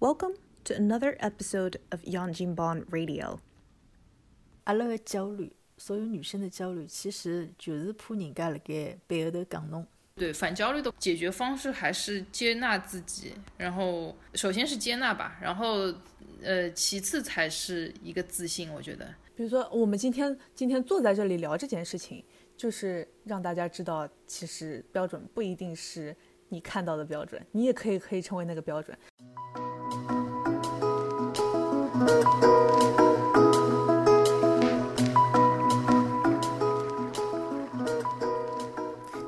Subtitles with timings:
[0.00, 3.40] Welcome to another episode of Yang Jin Ban Radio.
[4.62, 9.84] 阿拉个焦虑，所有女生的焦虑，其实就是怕人家辣盖背后头讲侬。
[10.14, 15.92] 对反焦虑的解决方式还是接纳自己，然后首先是接纳吧，然后
[16.44, 18.72] 呃，其次才是一个自信。
[18.72, 19.04] 我觉得，
[19.34, 22.24] 比如说我们今天今天坐在这里聊这件事情，
[22.56, 26.14] 就是让大家知道，其实标准不一定是
[26.50, 28.96] 你看到的标准，你也可以可以成为那个标准。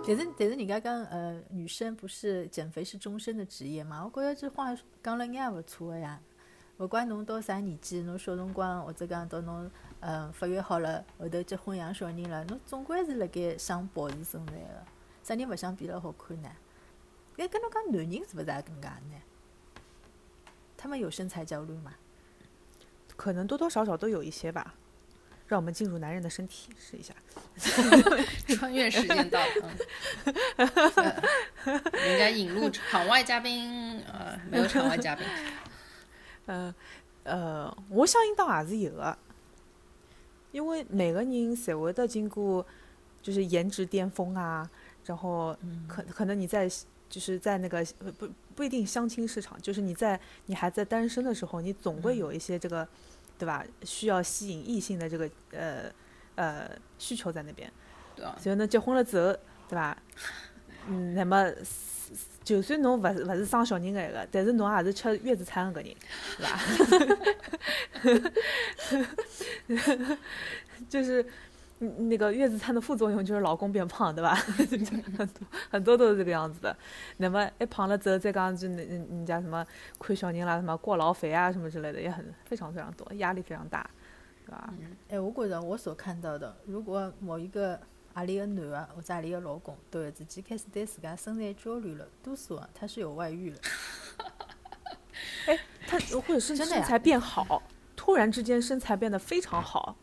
[0.07, 4.05] 但是但是人家讲，呃，女生不是减肥是终身的职业嘛？
[4.05, 6.21] 我觉着这话讲了也勿错个呀。
[6.79, 9.71] 勿管侬到啥年纪，侬小辰光或者讲到侬
[10.01, 14.85] 呃发育好了，后头结婚养小人了，侬总归是辣盖想保持身材个。
[15.23, 16.49] 啥人勿想变得好看呢？
[17.37, 19.23] 哎，跟侬讲男人是勿是也搿能介呢？
[20.77, 21.93] 他们有身材焦虑吗？
[23.21, 24.75] 可能多多少少都有一些吧。
[25.47, 27.13] 让我们进入男人的身体试一下。
[28.57, 31.23] 穿越时间到了，
[31.93, 35.27] 人家引入场外嘉宾，呃，没有场外嘉宾。
[36.47, 36.75] 呃
[37.25, 39.19] 呃，我相信倒也是有的，
[40.53, 42.65] 因为每个人侪会得经过，
[43.21, 44.71] 就是颜值巅峰啊，
[45.05, 45.55] 然后
[45.87, 46.67] 可可能你在
[47.11, 47.85] 就是在那个
[48.17, 52.87] 不不一定相亲市场，就是你在你还在单身的时候，你总会有一些这个。
[53.41, 53.65] 对吧？
[53.85, 55.91] 需要吸引异性的这个呃
[56.35, 57.73] 呃需求在那边，
[58.15, 58.37] 对啊。
[58.39, 59.33] 所以呢，结婚了之后，
[59.67, 59.97] 对吧？
[60.87, 61.51] 嗯，那么
[62.45, 65.97] 就算侬勿是勿是生小人个一个，但是侬也是吃月子餐个人，
[66.37, 66.45] 对
[69.79, 70.19] 吧？
[70.91, 71.25] 就是。
[71.81, 74.35] 那个月子餐的副作用就是老公变胖，对吧？
[75.17, 76.77] 很多很多都是这个样子的。
[77.17, 79.67] 那么一胖了之后，再讲就那人家什么
[79.99, 83.89] 看小人啦，什么过劳肥啊，什么之类的，也很非常非常多，压力非常大，
[84.45, 84.75] 对吧？
[85.09, 87.81] 哎，我觉着我所看到的，如果某一个
[88.13, 93.59] 阿里个男的或者阿里个老公突然之间开始对自家身材焦虑了，多数啊他是有外遇了。
[95.47, 97.63] 哎，他或者是身材变好，
[97.97, 99.97] 突然之间身材变得非常好。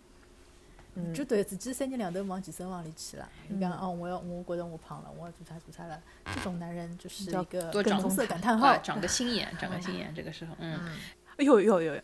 [1.13, 3.29] 就对自己三天两头往健身房里去了。
[3.47, 6.01] 你讲哦，我要，我觉得我胖了，我要做啥做啥了。
[6.33, 10.13] 这种男人就是一个多红色感叹号，长个心眼， 长个心眼。
[10.15, 10.79] 这个时候，嗯，
[11.37, 12.01] 哎呦呦呦，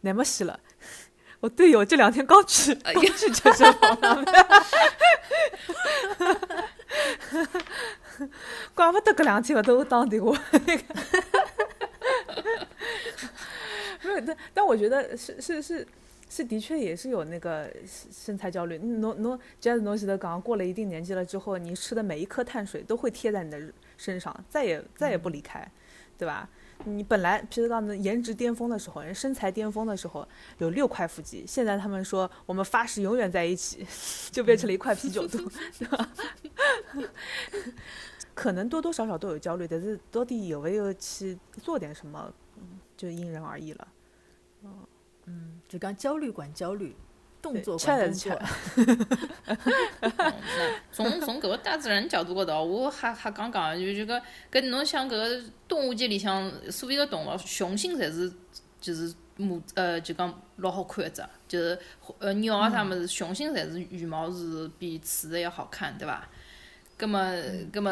[0.00, 0.58] 那么细了。
[1.40, 4.24] 我队友这两天刚去，刚去健身房了。
[8.74, 10.32] 怪不得搿两天我都打电话。
[14.02, 15.86] 没有，但但我觉得是是是。
[16.34, 18.78] 是的确也是有那个身材焦虑。
[18.78, 23.60] 侬侬，只要是侬记得刚过了一定年纪了之后，你吃的每一颗碳水都会贴在你的
[23.98, 25.70] 身上，再也再也不离开，
[26.16, 26.48] 对吧？
[26.86, 30.26] 你本来譬如讲那颜值巅峰的时候，人身材巅峰的时候
[30.56, 33.86] 有六块腹肌，现在他们说我们发誓永远在一起，
[34.32, 35.36] 就变成了一块啤酒肚，
[35.78, 36.08] 对吧？
[38.34, 42.32] 可能多多少少都有焦虑，但是到底有没有去做点什么，
[42.96, 43.88] 就因人而异了，
[44.64, 44.86] 嗯。
[45.26, 46.96] 嗯，就讲焦虑管焦虑，
[47.40, 48.42] 动作管动作。
[50.92, 58.32] 从从搿个大自然角度高头，我还还讲讲，就就个跟侬想搿个动物界里向所有的动物，雄性才是
[58.80, 61.78] 就是母呃就讲老好看一只，就是
[62.18, 66.28] 呃鸟啊啥物事，雄性才是羽毛是比雌的要好看，对伐？
[66.96, 67.32] 葛么
[67.72, 67.90] 葛么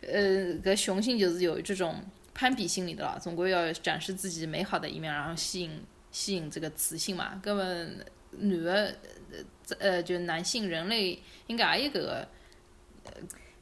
[0.00, 2.02] 呃搿雄性就是有这种
[2.32, 5.84] 攀比心理的啦，总归要展示自己美好的一面，然后吸引。
[6.14, 8.96] 吸引这个雌性嘛，根本女的，
[9.80, 12.24] 呃，就男性人类应该也有个，
[13.02, 13.12] 呃，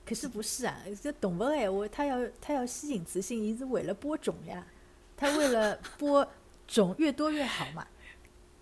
[0.04, 0.76] 可是不是啊？
[1.02, 4.66] 这动物哎，我它要它要吸引雌性，一是为了播种呀，
[5.16, 6.30] 它为了播
[6.68, 7.86] 种越多越好嘛，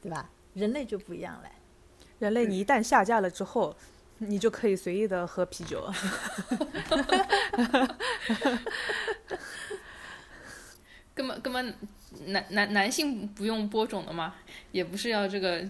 [0.01, 0.31] 对吧？
[0.55, 1.51] 人类就不一样了，
[2.21, 3.77] 人类你一旦下架了之后，
[4.19, 5.93] 你就可以随意的喝啤酒。
[11.13, 11.75] 根 本根本。
[12.27, 14.35] 男男男性不用播种的吗？
[14.73, 15.67] 也不是要这个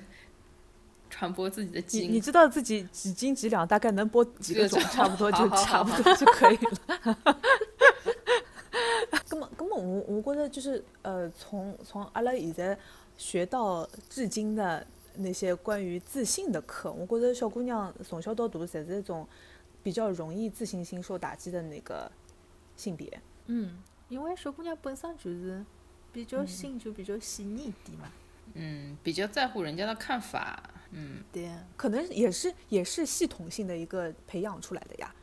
[1.11, 2.13] 传播自己的基因。
[2.13, 7.15] 你知道自己几斤几两，大概能播几个种，差不多就差不多就可以了。
[9.29, 12.79] 根 本根本，我我觉得就是呃，从从阿拉现在
[13.19, 14.87] 学到至今的
[15.17, 19.29] 那些关于自信的课，我觉得小姑娘从小到大，侪是一种
[19.83, 22.11] 比较容易自信心受打击的那个
[22.77, 23.21] 性别。
[23.47, 23.79] 嗯，
[24.09, 25.63] 因为小姑娘本身就是。
[26.13, 28.09] 比较心就比较细腻一点嘛，
[28.55, 35.15] 嗯，比较在乎人家的看法，嗯，对，可能也是也是系统性的一个培养出来的呀。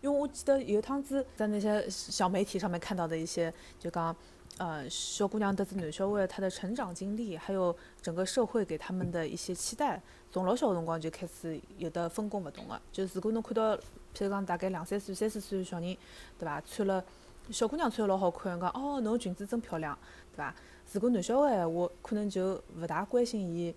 [0.00, 4.14] 因为我记得有一趟子在那些小媒体上面看到的一些，就讲
[4.58, 10.02] 呃小姑娘得知男小孩他的成长经历，还有整个社会给他们的一些期待，
[10.32, 12.82] 从老小个辰光就开始有的分工勿同个。
[12.90, 15.96] 就如果侬看到，譬如讲大概两三岁、三四岁的小人，
[16.36, 16.60] 对伐？
[16.62, 17.04] 穿了
[17.50, 19.96] 小姑娘穿了老好看，讲哦，侬裙子真漂亮，
[20.32, 20.54] 对伐？
[20.92, 23.74] 如果男小孩闲话，可能就勿大关心伊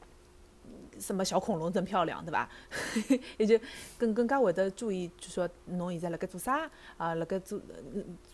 [1.00, 2.50] 什么小恐龙真漂亮，对伐？
[3.38, 3.60] 也就
[3.98, 7.14] 更更加会得注意，就说侬现在辣盖做啥啊？
[7.16, 7.62] 辣盖做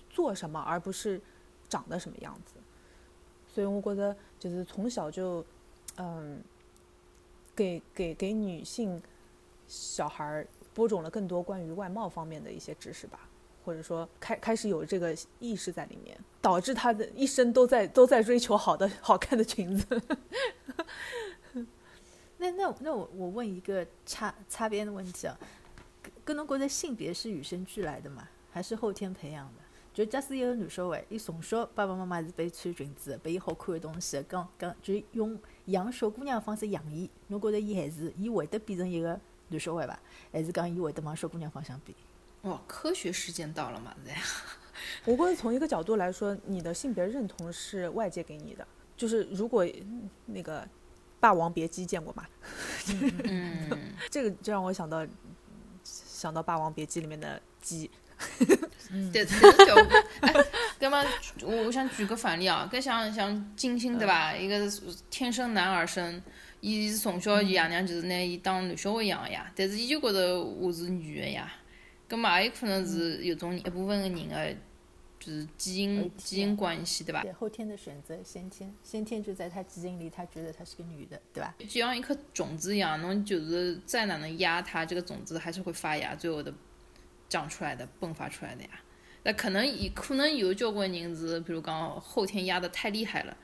[0.10, 1.20] 做什么，而不是
[1.68, 2.56] 长得什么样子。
[3.48, 5.46] 所以我觉得，就是从小就，
[5.98, 6.42] 嗯，
[7.56, 9.02] 给给给女性
[9.68, 13.20] 小孩儿播种了更多关于外貌方面的一些知识吧。
[13.64, 20.02] 或者说开开始有这个意识在里面，导致他的一生都在都在追求好的好看的裙子。
[22.38, 25.38] 那那那我我问一个擦擦边的问题啊，
[26.26, 28.28] 跟侬觉得性别是与生俱来的吗？
[28.52, 29.62] 还是后天培养的？
[29.94, 39.20] 就假使一个男小孩，伊从小爸爸妈妈是被穿裙子，被伊好看的东西，刚刚就用养小姑娘的方式养伊，侬觉得伊还是伊会得变成一个
[39.50, 40.00] 男小孩伐？
[40.32, 41.96] 还是讲伊会得往小姑娘方向变？
[42.44, 43.96] 哇，科学时间到了嘛？
[44.04, 44.20] 这样，
[45.06, 48.68] 我觉得从一个角度来说，你的性别认同是外界给你的。
[48.98, 49.66] 就是如果
[50.26, 50.62] 那个
[51.20, 52.26] 《霸王别姬》见过吗？
[53.26, 53.70] 嗯，
[54.10, 55.06] 这个就让我想到
[55.84, 57.90] 想到《霸王别姬》里面的姬。
[59.12, 59.76] 对，但是叫
[60.22, 60.34] 哎，
[60.80, 61.04] 那么
[61.42, 64.36] 我我想举个反例啊，跟像像金星对吧？
[64.36, 64.72] 一个
[65.10, 66.22] 天生男儿身，
[66.60, 71.52] 伊是从小爷娘就是拿伊当男小孩养的呀，但是伊就觉得我是女的呀。
[72.12, 74.54] 咁嘛，也有可能是有种一部分的人的，
[75.18, 77.22] 就是基因基因关系，对吧？
[77.22, 81.56] 对，后天的选择，先天先天就在他基因里，他觉得她是个女的，对吧？
[81.60, 86.54] 就像一颗种子一样，侬就是再哪能压它，这个种子还是会发芽，最后的
[87.30, 88.70] 长出来的，迸发出来的呀。
[89.24, 93.38] 那可能也可能有交关人是，比如讲后天压的太厉害了。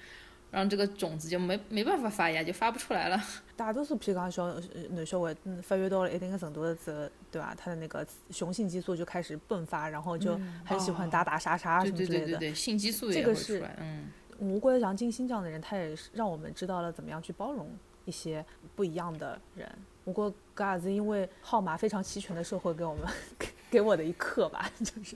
[0.57, 3.23] 让这个种子就没没办法发芽，就发不出来了。
[3.55, 4.51] 大多数，譬如讲小
[4.89, 7.53] 男小孩，发育到了一定的程度的时候，对吧？
[7.55, 12.15] 他的那个雄性激素就开始迸发，然后就很喜欢打打杀杀什么之类的。
[12.15, 13.75] 对对对对性激素也会出来。
[13.79, 14.09] 嗯，
[14.39, 17.69] 我觉得像金星这样的人，他也是让我们知道了怎么样去包容
[18.05, 18.43] 一些
[18.75, 19.71] 不一样的人。
[20.03, 23.05] 不过，格也是因为号码非常齐全的社会给我们
[23.69, 25.15] 给我的一课吧， 就是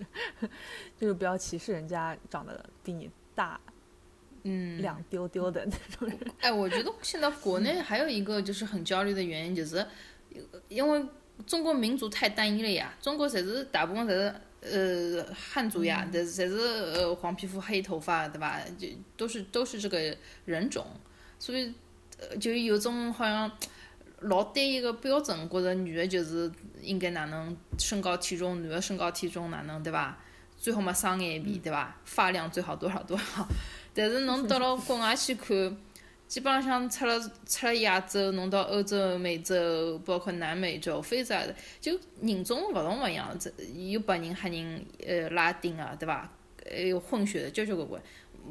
[1.00, 3.60] 就是不要歧视人家长得比你大。
[4.44, 6.18] 嗯，两丢丢的那种人。
[6.40, 9.86] 哎，我觉得现在国内还有一个就是很焦虑的原因，就是
[10.68, 11.06] 因为
[11.46, 12.94] 中国民族太单一了呀。
[13.02, 18.60] 中国才是大部分侪是呃汉族呀，但是侪是呃黄皮肤黑头发，对吧？
[18.78, 20.16] 就都是都是这个
[20.46, 20.86] 人种，
[21.38, 21.74] 所以
[22.20, 23.52] 呃就有种好像
[24.22, 26.52] 老单一个标准，觉着女的就是
[26.82, 30.18] 应该哪能身高体重，女的身高体重哪能，对吧？
[30.58, 32.00] 最好嘛双眼皮，对吧？
[32.06, 33.48] 发量最好多少多少。
[33.94, 35.78] 但是侬到了国外去看，
[36.28, 41.36] 基本上像出了出了亚洲，侬到欧洲、美洲，包括南美洲、非洲，
[41.80, 46.30] 就人种勿同勿一样，这有白人、黑人，呃，拉丁啊，对伐？
[46.70, 48.02] 还有混血的，交交关关，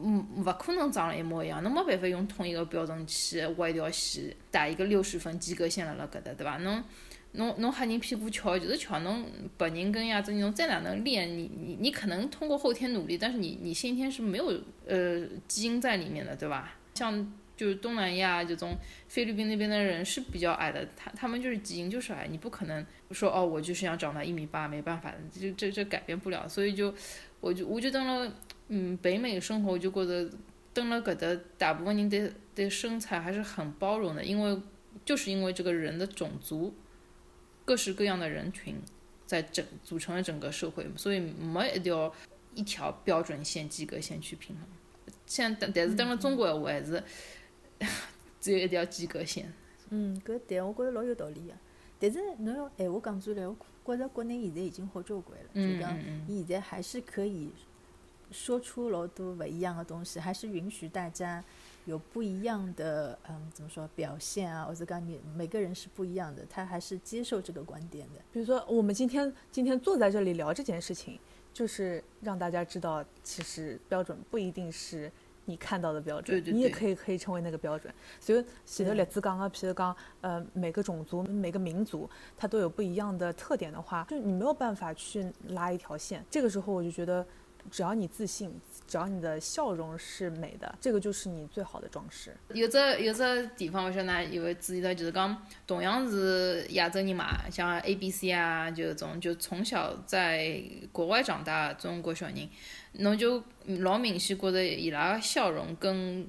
[0.03, 6.59] 嗯，勿可能长得一模一样，侬没办法用同一个标准去画一条线，打一个六十分及格线辣辣搿搭，对伐？
[6.59, 6.83] 侬
[7.33, 9.25] 侬侬喊人屁股翘就是翘，侬
[9.57, 16.77] 白人跟亚洲人侬再哪能练，你你你可能通过后天努力，但是你你先天是没有呃基因在里面的，对吧？
[16.95, 26.93] 像就是东南亚这种菲律宾那边的人是比较矮的，他他们就是基因就是矮，你不可能说哦我就是想长到一米八，没办法，这这这改变不了，所以就
[27.41, 28.33] 我就我就等了
[28.69, 30.29] 嗯北美生活，我就觉得
[30.75, 34.61] 等了搿搭大部分人对对身材还是很包容的，因为
[35.05, 36.75] 就是因为这个人的种族。
[37.71, 38.75] 各式各样的人群
[39.27, 42.13] 在整组成了整个社会，所以没一条
[42.53, 44.67] 一条标准线、及格线去平衡。
[45.25, 47.01] 现但但是等了中国话还是
[48.41, 49.53] 只有一条及格线。
[49.91, 51.55] 嗯，搿点我觉着老有道理个。
[52.01, 55.97] 但是侬要闲话讲出来，我觉着国内现在已经好交关了，就讲
[56.27, 57.53] 伊现在还是可以
[58.33, 61.45] 说出老多勿一样的东西，还是允许大家。
[61.91, 64.65] 有不一样的，嗯，怎么说表现啊？
[64.65, 68.21] 或者刚你每个人是不一样的，他还是接受这个观点的。
[68.33, 71.19] 比如说，我们今天今天坐在这里聊这件事情，
[71.53, 75.11] 就是让大家知道，其实标准不一定是
[75.47, 77.93] 你看到的标准，你也可以可以成为那个标准。
[78.21, 86.25] 所以写的例子刚刚，譬如讲，呃，每个种族、每个民族，它都有不一样的特点的话，就你没有办法去拉一条线。
[86.31, 87.27] 这个时候，我就觉得。
[87.71, 88.51] 只要你自信，
[88.89, 92.35] 只要你的笑容是美的，这个就是你最好的装饰。
[92.53, 100.61] 有只有只地方，我晓得㑚有没注意到，就是讲同样是亚洲人嘛，像 A B C 啊，就种就从小在
[100.91, 102.49] 国外长大中国小人，
[102.95, 103.43] 侬就
[103.79, 106.29] 老明显觉着伊拉个笑容跟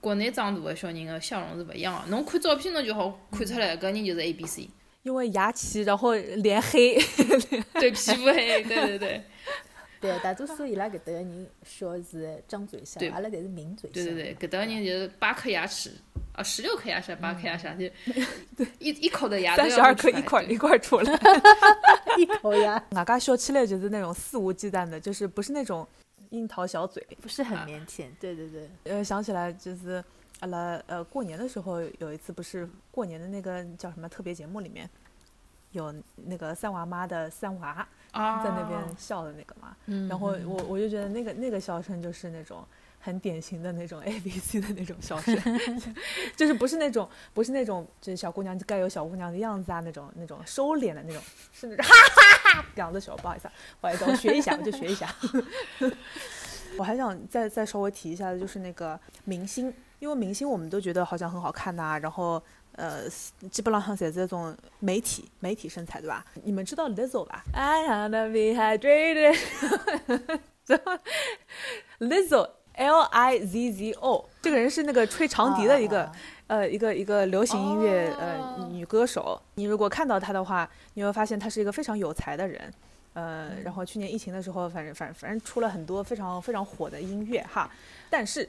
[0.00, 2.08] 国内长大的小人个笑容是勿一样个。
[2.10, 4.68] 侬看照片，侬就好看出来，搿人就是 A B C。
[5.02, 6.98] 因为牙齐，然后脸黑，
[7.74, 9.24] 对皮肤黑，对对对。
[10.00, 13.94] 对，大多数伊拉搿搭个人笑是张嘴笑，阿拉侪是抿嘴笑。
[13.94, 15.92] 对对对，搿搭个人就是八颗牙齿，
[16.32, 18.24] 啊，十六颗牙齿，八颗牙齿，就
[18.56, 21.12] 对一一口的牙三十二颗一块一块出来，
[22.16, 22.74] 一口牙。
[22.94, 25.86] 外加笑起来就是那种肆无忌惮的，就是不是那种
[26.30, 28.06] 樱桃小嘴，不是很腼腆。
[28.20, 28.70] 对对对。
[28.84, 30.02] 呃，想起来就是
[30.40, 34.88] 阿拉呃过年的时候有一次，不是过年的那个叫什么特别节目里面，
[35.72, 37.86] 有那个三娃妈的三娃。
[38.10, 39.76] 在那边笑的那个嘛，
[40.08, 42.66] 然后我我就觉得那个那个笑声就是那种
[42.98, 45.38] 很典型的那种 A B C 的那种笑声，
[46.34, 51.22] 就是不是那种不是那种就是小姑娘该有小姑娘的样子啊那种那种收敛的那种，
[51.52, 55.14] 是那种哈哈哈这样的时候，不好意思，啊不好意思，我学一下， 我就学一下。
[56.78, 62.42] 我还想再再稍微提一下的就是那个明星，因为明星我们都觉得好像很好看呐，然后。
[62.78, 63.10] 呃，
[63.50, 66.24] 基本上像侪是这种媒体媒体身材，对吧？
[66.44, 69.36] 你们知道 Lizzo 吧？I wanna be hydrated。
[71.98, 76.12] Lizzo，L I Z Z O，这个人是那个吹长笛的一个
[76.46, 79.42] 呃一个一个流行音乐呃女歌手。
[79.56, 82.72] 你如果看到她的话，你会发现她是一个非常有才的人。
[83.14, 87.68] 呃，然后去年疫情的时候，反正反正反正出了很多非常非常火的音乐哈，
[88.08, 88.48] 但是。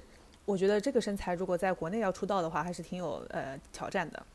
[0.50, 4.26] 我觉得这个身材如果在国内要出道的话，还是挺有呃挑战的。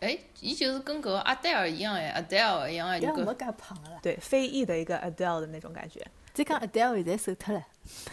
[0.00, 3.98] 哎，伊就是跟个阿黛尔一样哎，阿黛尔一样哎，一个没介胖了。
[4.02, 6.04] 对，非裔的一个 Adele 的那种感觉。
[6.34, 7.60] 再讲 Adele 现在瘦脱了。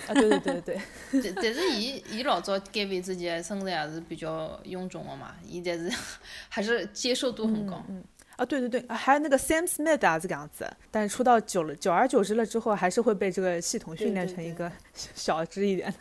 [0.08, 0.82] 啊，对对对对对。
[1.34, 5.92] 但但是伊伊老早减肥之前身材还是比较臃肿的嘛，现在是
[6.48, 7.84] 还是接受度很高。
[7.90, 8.02] 嗯。
[8.38, 10.66] 啊，对对对，还有那个 Sam Smith 啊，这个样子。
[10.90, 15.94] 但是出道久了，久而久之了之后，还是会被这个系统训练成一个 小只一点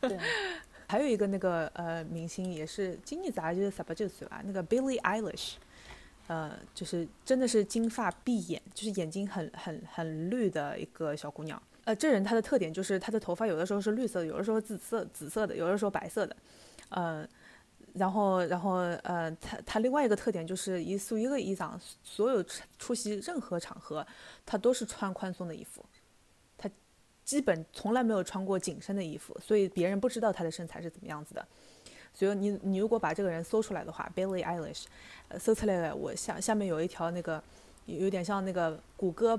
[0.00, 0.08] 的。
[0.08, 0.18] 对。
[0.88, 5.54] 还有一个那个呃明星也是今年咋就是十八九岁吧，那个 Billie Eilish，
[6.28, 11.60] 呃，就是真的是金发碧眼，就是眼睛很很很绿的一个小姑娘。
[11.84, 16.36] 呃，这人她的特点就是她的头发有的时候是绿色的，有的时候紫色紫色的，有的时候白色的。
[16.88, 17.26] 呃，
[17.94, 22.44] 然后然后呃，她她另外一个特点就是一素一个衣裳，所有
[22.78, 24.06] 出席任何场合，
[24.44, 25.84] 她都是穿宽松的衣服。
[27.26, 31.44] 基本从来没有穿过紧身的衣服，所以别人不知道她的身材是怎么样子的。
[32.14, 34.84] 所以你你如果把这个人搜出来的话，Billie Eilish，
[35.28, 37.42] 呃，搜出来了，我下下面有一条那个
[37.84, 39.38] 有点像那个谷歌，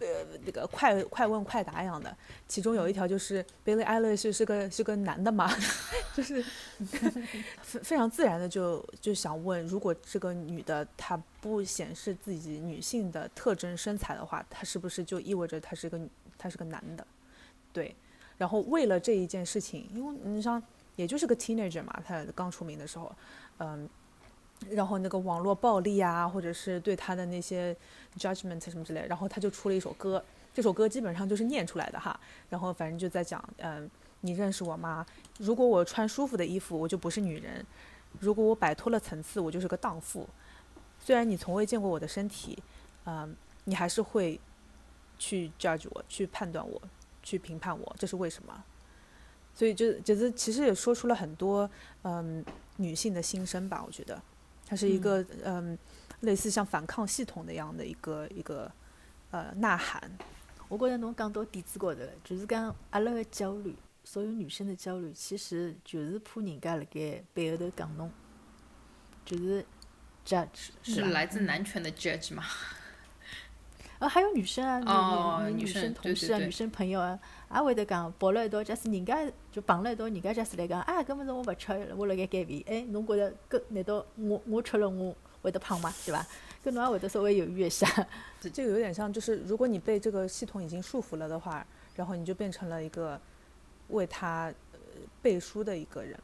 [0.00, 0.06] 呃，
[0.44, 2.16] 那个快快问快答一样的，
[2.48, 5.48] 其中有一条就是 Billie Eilish 是个是个男的嘛，
[6.16, 6.42] 就是
[7.62, 16.00] 非非常自然的就就想问，如果这个女的她不显示自己女性的特征身材的话，她是不是就意味着她是个？
[16.38, 17.06] 他是个男的，
[17.72, 17.94] 对，
[18.36, 20.62] 然后为了这一件事情，因为你像
[20.94, 23.10] 也就是个 teenager 嘛，他刚出名的时候，
[23.58, 23.88] 嗯，
[24.70, 27.74] 然后那个网络暴力啊，或者是对他的那些
[28.18, 32.18] judgment 什么之类，然后他就出了一首歌，这首歌基本上就是念出来的哈，
[32.50, 33.90] 然后反正就在讲，嗯，
[34.20, 35.06] 你认识我吗？
[35.38, 37.62] 如果我穿舒服的衣服，我就不是女人；
[38.20, 40.28] 如果我摆脱了层次，我就是个荡妇。
[40.98, 42.58] 虽然你从未见过我的身体，
[43.04, 44.38] 嗯，你还是会。
[45.18, 46.80] 去 judge 我，去判断我，
[47.22, 48.64] 去评判我，这是为什么？
[49.54, 51.68] 所以就就是其实也说出了很多
[52.02, 52.44] 嗯
[52.76, 53.82] 女性的心声吧。
[53.86, 54.20] 我觉得
[54.66, 55.78] 它是一个嗯
[56.20, 58.70] 类似像反抗系统那样的一个一个
[59.30, 60.10] 呃呐喊。
[60.68, 68.10] 我觉着侬讲到点子高头了，就是讲阿拉的焦虑，所有女生的焦虑，其实就是怕人家辣盖背后头讲侬，
[69.24, 69.64] 就是
[70.26, 72.44] judge 是来自男权的 judge 吗？
[73.98, 77.18] 啊，还有女生啊，女女生同事啊，女生朋友啊，
[77.54, 85.92] 也会得讲跑了一道，假使人家就碰了一道，人家假使来讲，啊，搿么是我勿吃，我辣盖减肥，哎，侬觉着搿难道我我吃了我会得胖吗？
[86.04, 86.26] 对伐？
[86.64, 87.86] 搿侬也会得稍微犹豫一下。
[88.52, 93.18] 这个有点像，就是如果你被这个系统已经束缚了的话，然后你就变成了一个
[93.88, 94.52] 为他
[95.22, 96.18] 背书的一个人，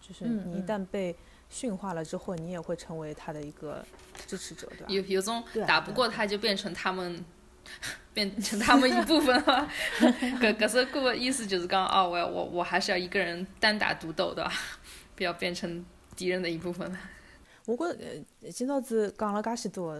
[0.00, 1.14] 就是你一旦被。
[1.52, 3.84] 驯化了之后，你也会成为他的一个
[4.26, 4.86] 支持者，对吧？
[4.88, 7.22] 有有种打不过他就变成他们，
[8.14, 9.70] 变成他们一部分了。
[10.40, 14.50] 可可是个意思就是讲，哦，我要我我还是要一个人单打独斗的，
[15.14, 15.84] 不要变成
[16.16, 16.98] 敌人的一部分了。
[17.66, 19.94] 我过呃，今朝子讲了噶许多，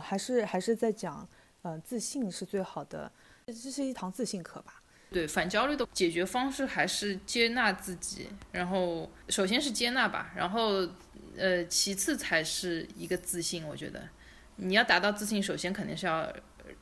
[0.00, 1.28] 还是还是在讲，
[1.62, 3.10] 呃，自信是最好的，
[3.46, 4.81] 这是一堂自信课吧。
[5.12, 10.88] 对反焦虑的解决方式还是接纳自己，然后首先是接纳吧，然后
[11.36, 13.64] 呃，其次才是一个自信。
[13.66, 14.08] 我觉得
[14.56, 16.32] 你要达到自信，首先肯定是要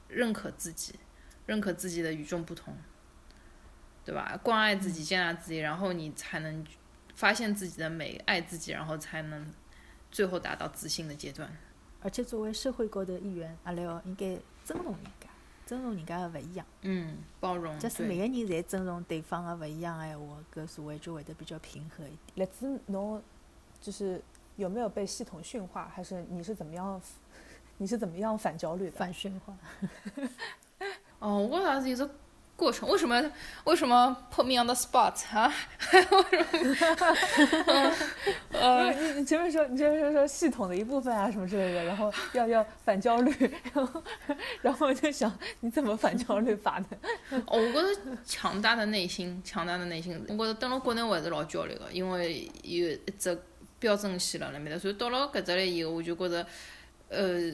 [0.08, 0.94] 认可自己，
[1.46, 2.74] 认可自己的与众不同，
[4.04, 4.38] 对吧？
[4.42, 6.64] 关爱自己，接纳自己，然后你才能
[7.14, 9.46] 发现自己的美，爱自己，然后才能
[10.10, 11.50] 最后达到自信的阶段。
[12.02, 15.28] 而且作为社会高头的一员，阿廖应该尊重人家，
[15.70, 16.66] 尊重人家的勿一样。
[16.82, 17.78] 嗯，包容。
[17.78, 22.18] 假使每个人侪尊重对方的勿一样的闲话，搿社会就会得比较平和一点。
[22.34, 23.22] 来自侬
[23.80, 24.20] 就是
[24.56, 27.00] 有没有被系统驯化，还是你是怎么样？
[27.78, 28.96] 你是怎么样反焦虑的？
[28.96, 29.56] 反驯化。
[31.20, 32.10] 哦，我也是一个
[32.60, 32.86] 过程。
[32.90, 33.32] 为什么？
[33.64, 35.50] 为什么 put me on the spot 啊？
[35.92, 36.86] 为什
[37.64, 37.92] 么？
[38.52, 43.32] 呃，你你前面说，你前面说说系统的一部分啊，什么之类的，然后要要反焦虑，
[43.72, 44.02] 然后
[44.60, 47.40] 然后我就想，你怎么反焦虑法呢？
[47.46, 47.88] 哦，我觉得
[48.26, 53.36] 强大的内心，强大的内心，我觉得等了国内我还是老焦虑的，因为有一只
[53.78, 56.46] 标准线了那面的，所以到了搿只来以后，我就觉着，
[57.08, 57.52] 呃，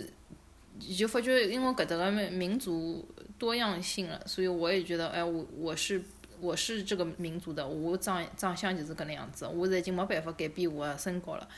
[0.96, 6.02] 就发觉因为搿搭个民族多样性了，所以我也觉得，哎，我我是。
[6.38, 11.48] 我是这个民族的，我长长相就是搿能样子，我已经没办法改变我的身高了。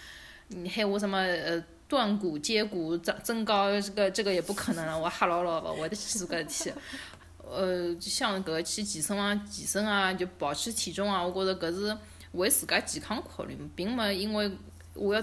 [0.47, 6.73] 你喊我什么呃断骨接骨增增高，这个这个也不可能了，我吓牢牢勿会得去做搿事体。
[7.51, 11.99] 呃，像搿去健身啊、健身啊，就保持体重啊，我觉着搿是
[12.31, 14.49] 为自家健康考虑，并没因为
[14.95, 15.21] 我要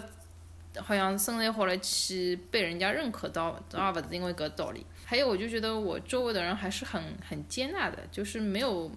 [0.82, 4.86] 好像身材好了去被人家认可到，而勿是因为搿道理。
[5.06, 8.92] 还有，我就觉得我周围的人还是很很接纳的，就是没有。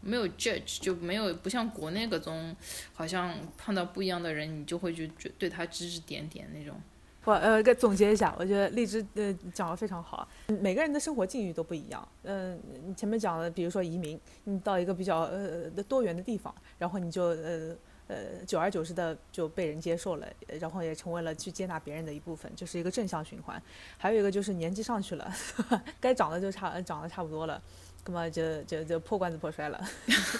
[0.00, 2.54] 没有 judge 就没有不像国内各种，
[2.94, 6.80] 好像碰到不一样的人，你就会去对他指指点点那种。
[7.24, 10.26] 我呃，给总结一下，我觉得荔枝呃讲的非常好。
[10.60, 12.08] 每个人的生活境遇都不一样。
[12.22, 17.74] 嗯，你前面讲的，比如说移民，你到一个比较呃多元的地方，然后你就呃
[18.08, 20.26] 呃久而久之的就被人接受了，
[20.60, 23.62] 然后也成为了去接纳别人的一部分，就是一个正向循环。
[23.96, 25.32] 还有一个就是年纪上去了，
[26.00, 27.62] 该长的就差长得差不多了。
[28.06, 29.78] 那么就就就破罐子破摔了，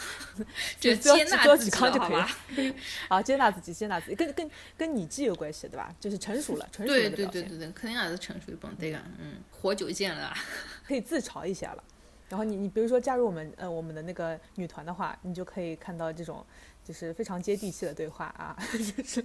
[0.81, 2.27] 就接纳自己好了？
[3.11, 5.95] 好， 接纳自己，接纳自己，跟跟跟你既有关系，对吧？
[6.01, 7.17] 就是成熟了，成熟的表现。
[7.17, 10.33] 对对对对对，肯定还是成熟一帮对个，嗯，活久见了，
[10.87, 11.85] 可以自嘲一下了。
[12.31, 16.43] 然后你你比如说加入我们呃我们的那个女团的话，你就可以看到这种
[16.89, 18.57] 就是非常接地气的对话啊，
[18.97, 19.23] 就是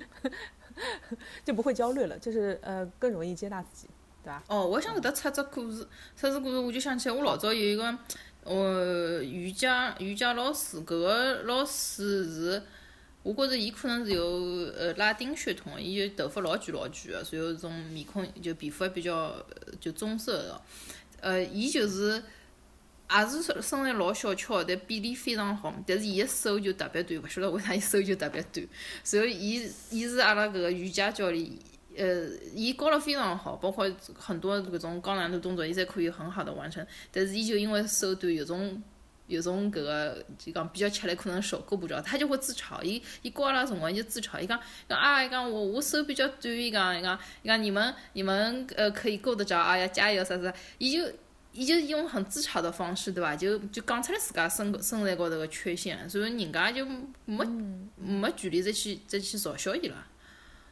[1.46, 3.88] 就不会焦虑了，就是呃更容易接纳自己，
[4.22, 4.44] 对吧？
[4.48, 7.98] 哦，我想给他插只故事，插只故事，我就想起来我老早有一个。
[8.46, 12.62] 呃，瑜伽瑜伽老师，搿个老师是，
[13.24, 14.26] 我觉着伊可能是有
[14.78, 19.34] 呃拉丁血统，伊就头发老卷老卷个，然后种面孔就皮肤还比较
[19.80, 20.62] 就棕色的，
[21.22, 22.22] 呃，伊就是
[23.10, 28.68] 也是身材老小巧，但比例非常好，但是伊个手就特别短，勿晓得为啥伊手就特别短，
[29.12, 31.52] 然后伊伊是阿拉搿个瑜伽教练。
[31.96, 33.88] 呃，伊教了非常好，包括
[34.18, 36.84] 很多搿种高难度动作，伊侪可以很好的完成。
[37.12, 38.82] 但是伊就因为手短，有种
[39.28, 42.82] 有种搿个就讲比较吃力，可能手够不着，他就会自嘲。
[42.82, 50.52] 伊伊教阿拉辰光就自嘲，伊讲讲啊，伊讲我我手比较短，伊讲伊讲伊讲你们你们呃可以够得着，哎呀加油啥啥。
[50.80, 51.04] 伊就
[51.54, 53.36] 伊就是用很自嘲的方式，对伐？
[53.36, 56.84] 就就讲出来自家身身材高头个缺陷，所以人家就
[57.26, 57.46] 没
[57.96, 60.08] 没权利再去再去嘲笑伊了。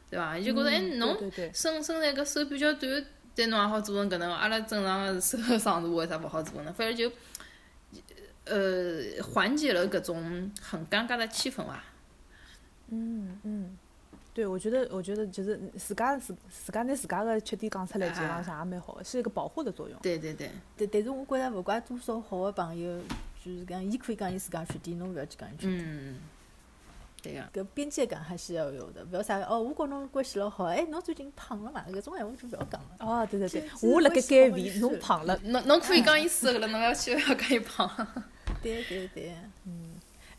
[0.09, 0.37] 对伐？
[0.37, 1.15] 伊就觉着哎，侬
[1.53, 6.73] 身身材搿手比较短，但侬也好做成搿能，阿拉正常个手长度为啥勿好做呢？
[6.75, 7.11] 反正就，
[8.45, 11.83] 呃，缓解了搿种很尴尬的气氛伐。
[12.89, 13.77] 嗯嗯，
[14.33, 19.99] 对，我觉得我觉得就是自家自自家拿自家个缺点讲出来，基本上也蛮好个，是一个保护的作用。
[20.01, 20.49] 对对对。
[20.77, 22.99] 但但是我觉着勿管多少好个朋友，
[23.43, 25.79] 就是讲伊可以讲伊自家缺点，侬勿要去讲伊缺点。
[25.79, 26.17] 嗯。
[27.21, 29.61] 对个，搿边界感还是要有的，勿要啥哦。
[29.61, 31.85] 我跟侬关系老好，哎，侬最近胖了嘛？
[31.89, 32.89] 搿种闲话就勿要讲了。
[32.99, 38.07] 哦，对对对，我辣盖减肥，侬胖了，侬侬可以讲伊瘦了，侬要去要讲伊胖。
[38.63, 39.90] 对对对，嗯，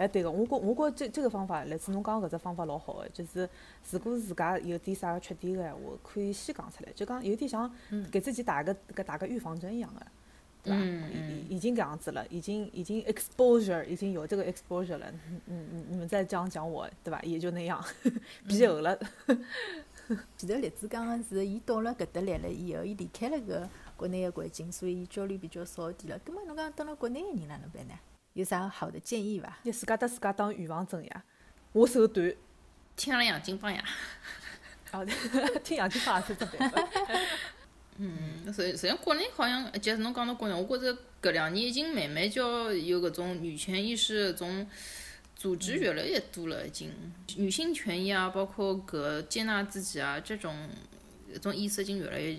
[0.03, 3.49] 哎，对个，我觉我觉这这个方法，来自侬讲搿只方法老好个，就是
[3.91, 7.73] 如果自家有点啥个缺点个闲话，可以先讲出来，就讲有点像
[8.11, 10.01] 给自己打个搿打个预防针一样个。
[10.65, 10.81] 对吧？
[11.13, 15.13] 已已经搿样子了，已经已经 exposure 已经有这个 exposure 了。
[15.29, 17.21] 嗯嗯，你们再这样讲我，对吧？
[17.25, 17.85] 也就那样，
[18.47, 18.97] 皮厚了。
[20.39, 26.21] 其实栗子讲的是，伊到了搿搭来了以后，伊离开了搿国内个环境，所以伊焦虑比较少点了。
[26.25, 27.95] 葛末侬讲到了国内的人哪能办呢？
[28.35, 29.59] 有啥好的建议伐？
[29.63, 31.25] 你自家搭自家当预防针呀。
[31.73, 32.35] 我手短，
[32.97, 33.85] 听了杨金芳呀。
[34.93, 35.07] 哦，
[35.63, 36.73] 听杨金芳也是这边。
[37.99, 44.67] 嗯，实实际上国内好像，就是侬讲到国内，我觉着搿两年已经慢慢叫有搿种女权意识搿种
[45.37, 46.91] 组织越来越多了，已经
[47.37, 50.71] 女性权益啊，包括搿接纳自己啊，这种
[51.35, 52.39] 搿种意识已经越来越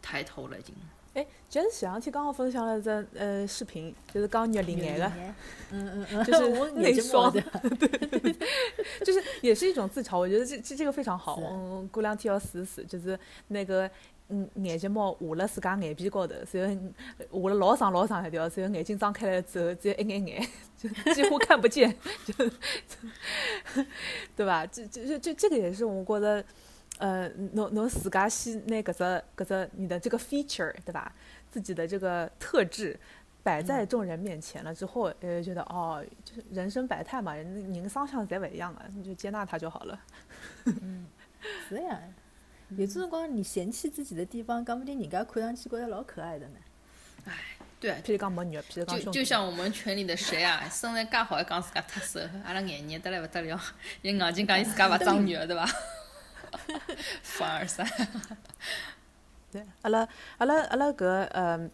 [0.00, 0.72] 抬头了，已经。
[1.16, 5.10] 哎，就是前两天刚好分享了只呃视频，就是讲月龄眼的，
[5.72, 7.32] 嗯嗯嗯， 就是 我内双。
[7.32, 7.42] 的，
[9.02, 10.18] 就是也是一种自嘲。
[10.18, 13.90] 我觉得这这这个非常好，嗯，过两天要试试，就是那个
[14.28, 16.68] 嗯眼睫毛画了自家眼皮高头，然
[17.30, 22.34] 后画了老长老长一条，然后眼睛张开来之后只有一眼眼，就几乎看不见，就
[24.36, 24.66] 对吧？
[24.66, 26.44] 这这这这这个也是我觉得。
[26.98, 31.12] 呃，侬侬自家先拿搿只搿只你的这个 feature 对吧？
[31.50, 32.98] 自己的这个特质
[33.42, 40.00] 摆在众人面前了之后，呃，觉得哦，就是人生百态嘛，人人双向侪勿一样啊，你就接纳他就好了。
[40.64, 41.06] 嗯，
[41.68, 42.00] 是呀。
[42.70, 46.54] 有这辰光你嫌弃自己的地方，讲不定人家看上去觉得老可爱的呢。
[47.24, 47.32] 唉，
[47.78, 53.60] 对，譬如讲没肉，譬如讲就就像我们群里的谁啊，身材介好还讲自家特瘦，阿拉眼热得来勿得了，
[54.02, 55.64] 伊硬劲讲伊自家勿长肉，对伐？
[57.22, 57.84] 凡尔赛，
[59.50, 61.70] 对，阿拉阿拉阿拉搿呃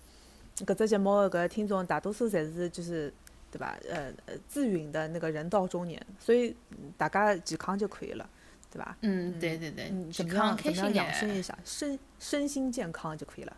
[0.58, 3.12] 搿只节目搿听众大多数侪是就是
[3.50, 3.76] 对吧？
[3.90, 6.54] 呃呃自允的那个人到中年，所以
[6.96, 8.28] 大家健康就可以了，
[8.70, 8.96] 对吧？
[9.02, 13.56] 嗯，对对对，怎么样怎么样养生一下，身身心健康就可以了。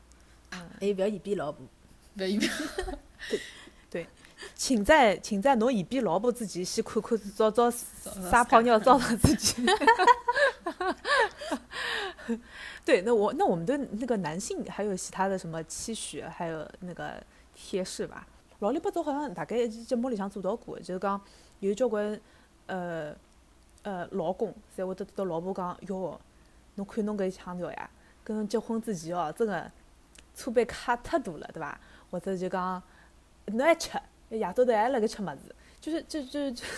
[0.52, 1.66] 嗯，还有覅嫌比老婆，
[2.16, 2.48] 覅嫌比。
[3.28, 3.40] 对
[3.90, 4.06] 对，
[4.54, 9.64] 请在请在侬嫌比老婆之前，先看看早早撒泡尿照照自己。
[12.84, 17.22] 对，那我那我们对那个男性还有其他的什么期许，还有那个
[17.54, 18.26] 贴士吧？
[18.60, 21.20] 老里八早好像大概节目里向做到过，就是讲
[21.60, 22.18] 有交关
[22.66, 23.14] 呃
[23.82, 26.18] 呃老公侪会得得老婆讲哟，
[26.76, 27.90] 侬看侬搿腔调呀，
[28.22, 29.70] 跟结婚之前哦，真个
[30.34, 31.78] 车杯卡太大了，对伐？
[32.10, 32.82] 或者就讲
[33.46, 33.90] 侬还吃，
[34.34, 36.64] 夜到头还辣盖吃么子，就是就就就。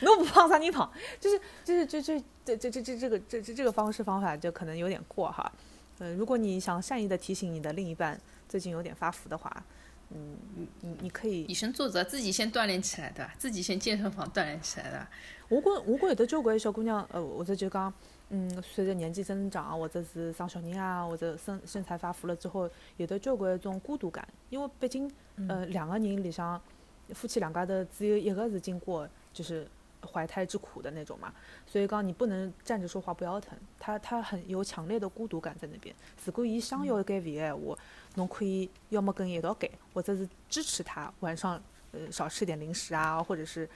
[0.00, 0.90] 侬不胖啥人胖？
[1.20, 5.52] 就是就是就就这这这这这个这这这个方式方法就可能有点过哈。
[5.98, 9.62] 嗯，如果你想善意的提醒你的另一半最近有点发福的话，
[10.10, 13.34] 嗯，你你你可以以身作则，自己先锻炼起来，对吧？
[13.38, 15.06] 自己先健身房锻炼起来的。
[15.48, 17.92] 我觉我觉有的交关小姑娘，呃，或者就讲，
[18.28, 25.10] 嗯，随着年纪增长，或者是生小人啊，或者身身材发福了之后，有的交关一种孤独感，因为毕竟，
[25.48, 26.60] 呃，两个人里向。
[27.12, 29.66] 夫妻两家头只有一个是经过就是
[30.06, 31.32] 怀胎之苦的那种嘛，
[31.66, 35.94] 所以刚你不能站着说话不腰疼，他他很有强烈的孤独感在那边。
[36.24, 37.76] 如果伊想要减肥的闲话，
[38.14, 41.60] 侬可以要么跟伊一道减，或者是支持他晚上
[41.92, 43.68] 呃少吃点零食啊，或者是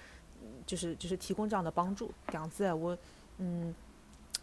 [0.66, 2.96] 就是就是提供这样的帮助，这样子我
[3.38, 3.74] 嗯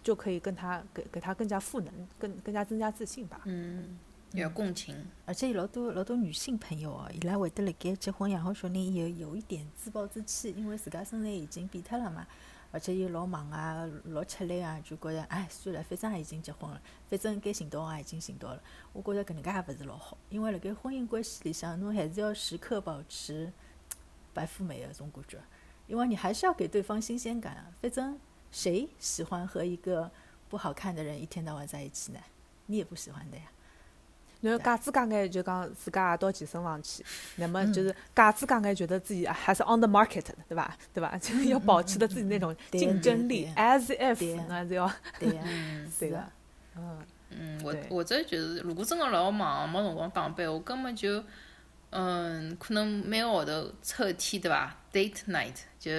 [0.04, 3.42] 就可以跟他给给他更加赋能，更更加增加自信吧。
[3.46, 3.98] 嗯。
[4.34, 12.26] 要共情，而且有老多老多女性朋友哦，伊拉会得辣盖结婚养好小人以后，有一点自暴自弃，因为自家身材已经变脱了嘛，
[12.72, 18.64] 而且又老忙啊，老吃力啊，就觉着哎，算了，反正也已经结婚了，反正该寻到也已经寻到了。
[18.94, 23.52] 我觉着搿能介也勿是老好，因为辣盖婚姻关系里向，侬还是要时刻保持
[24.34, 25.38] 白富美的种感觉，
[25.88, 27.68] 因为你还是要给对方新鲜感啊。
[27.82, 28.18] 反正
[28.50, 30.10] 谁喜欢和一个
[30.48, 32.20] 不好看的人一天到晚在一起呢？
[32.68, 33.44] 你也不喜欢的呀。
[34.42, 40.76] 然后假子讲眼就讲自家也到健身房去，那么就是假子讲眼觉得自己还是 on the market 的，对吧？
[40.94, 41.16] 对吧？
[41.22, 45.30] 就是要保持的自己那种竞争力，as if 那 是要对
[46.10, 46.24] 个，
[46.76, 46.98] 嗯
[47.30, 51.24] 嗯，或或者就是，如果真的老忙没辰光打扮，我根本就
[51.92, 55.92] 嗯，可能每个号头抽一天，对伐？date night 就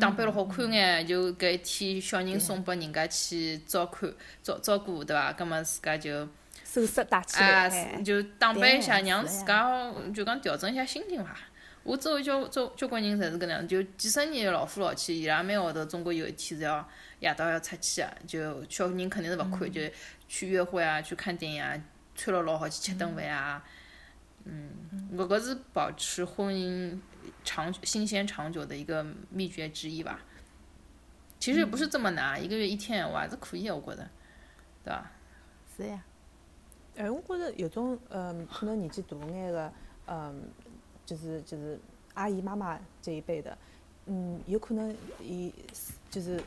[0.00, 4.08] 打扮了好看眼，就搿一天小人送拨人家去照看
[4.44, 5.32] 照照顾，对伐？
[5.32, 6.28] 葛末自家就。
[6.70, 11.34] 收拾打起来，就打扮一下，让自家就讲调整一下心情伐。
[11.82, 16.86] 我周围交交交关人侪是搿能样，就几十年老夫老妻，伊拉每号头总归有一天是要
[17.20, 19.80] 夜到要出去个，就小人肯定是勿看，就
[20.28, 21.74] 去约会啊，去看电影啊，
[22.14, 23.64] 穿了老好去吃顿饭啊。
[24.44, 24.70] 嗯，
[25.16, 27.00] 搿个是保持婚姻
[27.42, 30.20] 长新鲜长久的一个秘诀之一吧。
[31.40, 34.06] 其实也不是这么难，一个月一天我还是可以，我觉着，
[34.84, 35.10] 对伐？
[35.74, 36.04] 是呀。
[36.98, 39.72] 哎，我觉着有种，嗯，可能年纪大眼个，
[40.08, 40.42] 嗯，
[41.06, 41.78] 就是就是
[42.14, 43.56] 阿姨妈妈这一辈的，
[44.06, 45.54] 嗯，有可能伊
[46.10, 46.42] 就是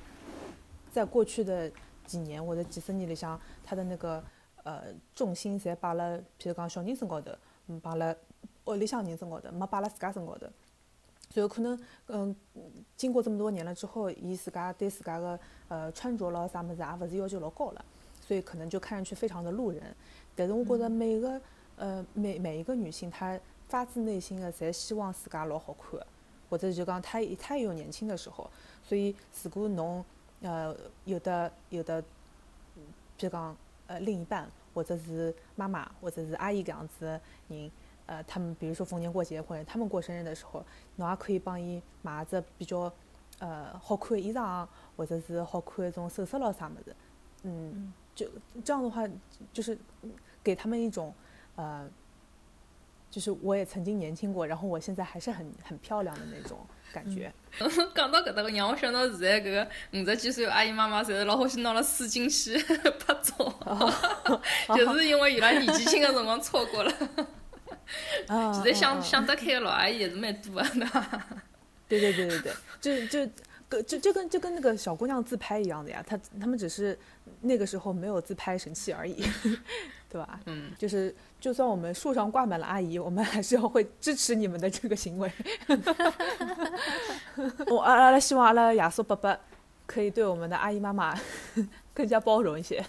[0.92, 1.72] 在过去的
[2.06, 4.22] 几年或者几十年里向，他的那个
[4.64, 7.32] 呃重心侪摆了，譬如讲小人身高头，
[7.68, 8.14] 嗯，摆了
[8.66, 10.46] 屋里向人身高头，没摆了自家身高头。
[11.30, 12.36] 所以可能嗯，
[12.98, 17.86] 经过这么多年了之后，伊自家对自家的呃穿着咯啥么子也勿是要求老高了，
[18.32, 19.94] 所以可能就看上去非常的路人。
[20.38, 21.42] 但是我觉着每个
[21.76, 26.00] 呃每每一个女性，她发自内心的侪希望自家老好看，
[26.50, 28.50] 或者就讲她她也有年轻的时候。
[28.82, 29.14] 所以
[29.44, 30.06] 如果侬
[30.42, 32.02] 呃有的有的，
[33.18, 33.54] 比如讲
[33.88, 37.70] 呃另一半，或者是妈妈，或者是阿姨搿样子的人。
[38.06, 40.64] 呃，他们比如说逢年过节或者他们过生日的时候，
[40.96, 42.92] 侬也可以帮伊买只比较
[43.40, 44.66] 呃好看的衣裳，
[44.96, 46.96] 或者是好看一种首饰咯啥么子，
[47.44, 48.28] 嗯，就
[48.64, 49.08] 这样的话，
[49.54, 49.78] 就是
[50.44, 51.14] 给他们一种
[51.56, 51.90] 呃，
[53.10, 56.60] 就是我也曾经年轻过，然后我现在还是很很漂亮的那种
[56.94, 57.32] 感觉。
[57.94, 64.40] 讲到搿搭个，让我想到现在搿个五十几岁阿姨妈妈，侪是老欢喜拿了水晶去拍照，
[64.76, 66.94] 就是因为伊拉年纪轻的辰光错过了。
[68.54, 70.88] 现在想想得开的老阿姨也是蛮多的，
[71.90, 73.32] 对 对对对对，就就
[73.68, 76.98] 跟就就跟就跟那个小姑娘自拍一样的呀，她她们只是
[77.42, 79.24] 那个时候没有自拍神器而已，
[80.10, 80.40] 对吧？
[80.46, 85.32] 嗯，就是就算我们树上挂满了阿姨，我们还是要会支持你们的这个行为。
[87.68, 89.38] 我阿阿拉希望阿拉亚苏伯伯
[89.86, 91.18] 可以对我们的阿姨妈妈
[91.94, 92.84] 更加包容一些，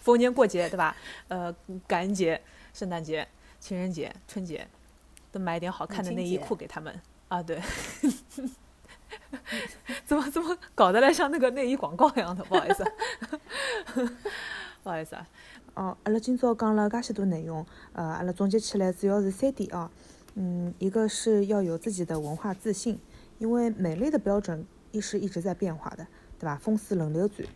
[0.00, 0.96] 逢年过节对吧？
[1.28, 1.54] 呃，
[1.86, 2.40] 感恩节、
[2.72, 3.26] 圣诞节。
[3.60, 4.66] 情人节、春节，
[5.30, 6.92] 都买点好看的内衣裤给他们
[7.28, 7.40] 啊！
[7.40, 7.62] 对，
[10.06, 12.42] 怎么怎么搞得来像那个内衣广告一样的？
[12.48, 12.84] 不好意思，
[14.82, 15.26] 不好意思啊。
[15.74, 19.90] 哦，阿拉今朝讲了噶许多内容，呃，阿拉总结起来主要是三点啊。
[20.34, 22.98] 嗯，一个是要有自己的文化自信，
[23.38, 26.06] 因为美丽的标准亦是一直在变化的，
[26.38, 26.58] 对吧？
[26.60, 27.46] 风似轮流转。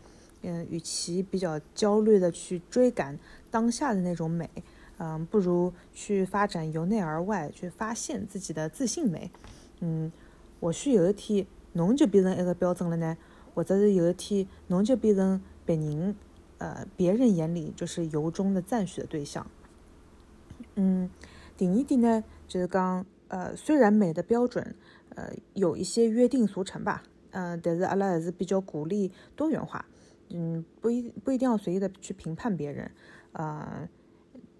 [0.42, 3.19] 嗯，与其比较焦虑的去追赶
[3.51, 4.49] 当下的那种美。
[4.99, 9.31] 嗯，不如去发展由内而外，去发现自己的自信美。
[9.81, 10.11] 嗯，
[10.61, 13.16] 或许有一天侬就变成一个标准了呢，
[13.55, 16.16] 或者是有一天侬就变成别人，
[16.59, 19.47] 呃，别人眼里就是由衷的赞许的对象。
[20.75, 21.11] 嗯，
[21.57, 24.75] 第二点呢，就是讲，呃，虽然美的标准，
[25.14, 29.85] 呃，有一些约定俗成吧，嗯，但是阿拉还是比较鼓励多元化。
[30.31, 32.90] 嗯，不一不一定要随意的去评判别人，
[33.33, 33.88] 啊。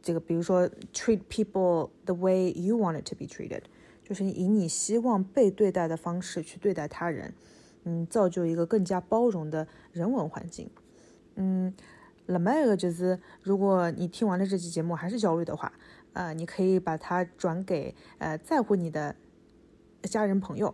[0.03, 3.63] 这个，比如说，treat people the way you want it to be treated，
[4.09, 7.35] 就是以你希望被对待的方式去对待他人，
[7.83, 10.71] 嗯，造就一个更加包容的人文环境。
[11.35, 11.75] 嗯，
[12.27, 15.73] 另外一个就是，如果你听完了这期节目还是焦虑的话，
[16.13, 19.17] 呃，你可以把它转给呃在乎你的
[20.05, 20.73] 家人朋友，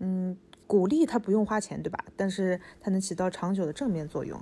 [0.00, 2.04] 嗯，鼓励他不用花钱，对吧？
[2.14, 4.38] 但是它能起到长久的正面作用。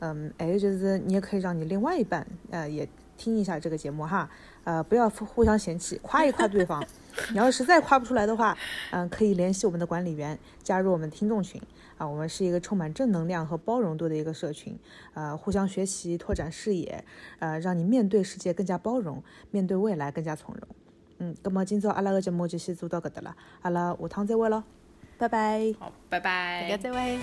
[0.00, 2.86] 嗯，还有就是你也可以让你另外一半，呃，也。
[3.18, 4.30] 听一下这个节目哈，
[4.62, 6.80] 呃，不要互相嫌弃，夸一夸对方。
[7.30, 8.56] 你要实在夸不出来的话，
[8.90, 11.60] 嗯，可以联系我们的管理员，加入我们听众群
[11.96, 12.06] 啊。
[12.06, 14.78] 我们是一个充满正能量和包容度的一个社群，
[15.14, 17.04] 呃，互相学习，拓展视野，
[17.38, 20.68] 呃，让你面对世界更加包容，面对未来更加从容。
[21.18, 24.62] 嗯，那么今朝阿拉个节目就先做到搿搭了，阿拉下趟再会咯，
[25.18, 25.74] 拜拜。
[25.78, 27.18] 好，拜拜，大家再会。